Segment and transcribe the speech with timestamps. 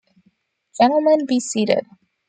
[0.79, 1.85] Gentlemen, Be Seated!